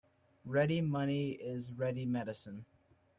[0.45, 2.65] Ready money is ready medicine.